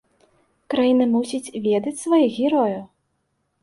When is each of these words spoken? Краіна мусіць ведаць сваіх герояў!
Краіна 0.75 1.05
мусіць 1.13 1.53
ведаць 1.69 1.97
сваіх 2.05 2.43
герояў! 2.43 2.85